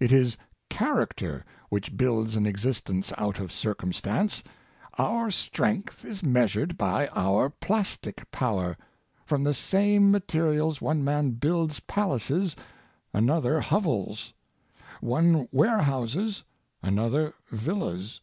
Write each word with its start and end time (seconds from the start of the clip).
It 0.00 0.12
is 0.12 0.36
character 0.68 1.46
which 1.70 1.96
builds 1.96 2.36
an 2.36 2.44
existence 2.44 3.10
out 3.16 3.38
of 3.38 3.50
circumstance. 3.50 4.42
Our 4.98 5.30
strength 5.30 6.04
is 6.04 6.22
measured 6.22 6.76
by 6.76 7.08
our 7.16 7.48
plastic 7.48 8.30
power. 8.30 8.76
From 9.24 9.44
the 9.44 9.54
same 9.54 10.10
materials 10.10 10.82
one 10.82 11.02
man 11.02 11.30
builds 11.30 11.80
palaces, 11.80 12.54
another 13.14 13.62
hovels: 13.62 14.34
one 15.00 15.48
warehouses, 15.52 16.44
another 16.82 17.32
villas. 17.48 18.20